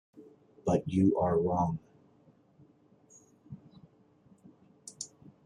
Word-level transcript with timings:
But 0.65 0.87
you 0.87 1.15
are 1.19 1.37
wrong. 1.37 1.77